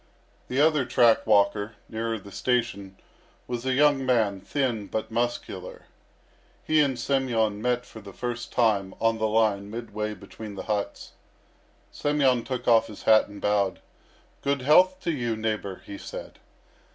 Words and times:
The 0.47 0.59
other 0.59 0.83
track 0.83 1.27
walker, 1.27 1.75
nearer 1.87 2.17
the 2.17 2.31
station, 2.31 2.97
was 3.47 3.67
a 3.67 3.73
young 3.75 4.03
man, 4.03 4.41
thin, 4.41 4.87
but 4.87 5.11
muscular. 5.11 5.83
He 6.63 6.79
and 6.81 6.97
Semyon 6.97 7.61
met 7.61 7.85
for 7.85 8.01
the 8.01 8.11
first 8.11 8.51
time 8.51 8.95
on 8.99 9.19
the 9.19 9.27
line 9.27 9.69
midway 9.69 10.15
between 10.15 10.55
the 10.55 10.63
huts. 10.63 11.11
Semyon 11.91 12.43
took 12.43 12.67
off 12.67 12.87
his 12.87 13.03
hat 13.03 13.27
and 13.27 13.39
bowed. 13.39 13.79
"Good 14.41 14.63
health 14.63 14.99
to 15.01 15.11
you, 15.11 15.35
neighbour," 15.35 15.83
he 15.85 15.99
said. 15.99 16.39